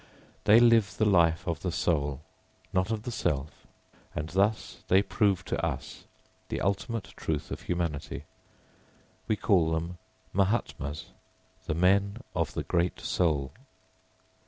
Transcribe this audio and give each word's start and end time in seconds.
They 0.45 0.59
live 0.59 0.97
the 0.97 1.05
life 1.05 1.45
of 1.47 1.59
the 1.61 1.71
soul, 1.71 2.21
not 2.73 2.89
of 2.89 3.03
the 3.03 3.11
self, 3.11 3.67
and 4.15 4.29
thus 4.29 4.77
they 4.87 5.03
prove 5.03 5.45
to 5.45 5.63
us 5.63 6.05
the 6.49 6.59
ultimate 6.59 7.13
truth 7.15 7.51
of 7.51 7.61
humanity. 7.61 8.23
We 9.27 9.35
call 9.35 9.71
them 9.73 9.99
Mahātmās, 10.33 11.03
"the 11.67 11.75
men 11.75 12.17
of 12.33 12.55
the 12.55 12.63
great 12.63 12.99
soul." 12.99 13.51